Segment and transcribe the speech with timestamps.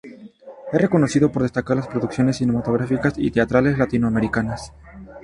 [0.73, 4.73] Es reconocido por destacar las producciones cinematográficas y teatrales latinoamericanas.